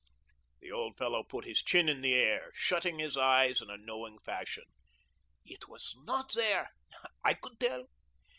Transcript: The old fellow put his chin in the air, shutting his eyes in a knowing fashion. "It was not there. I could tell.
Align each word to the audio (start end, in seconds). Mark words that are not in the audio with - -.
The 0.61 0.71
old 0.71 0.97
fellow 0.97 1.21
put 1.23 1.45
his 1.45 1.61
chin 1.61 1.87
in 1.87 2.01
the 2.01 2.15
air, 2.15 2.49
shutting 2.55 2.97
his 2.97 3.15
eyes 3.15 3.61
in 3.61 3.69
a 3.69 3.77
knowing 3.77 4.17
fashion. 4.17 4.63
"It 5.45 5.67
was 5.67 5.95
not 6.05 6.33
there. 6.33 6.71
I 7.23 7.35
could 7.35 7.59
tell. 7.59 7.85